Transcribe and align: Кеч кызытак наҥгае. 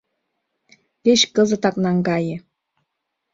Кеч 1.03 1.21
кызытак 1.35 1.75
наҥгае. 1.83 2.37